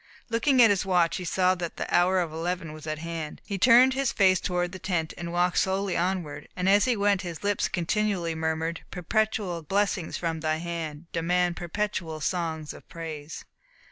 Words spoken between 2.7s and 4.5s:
was at hand. He turned his face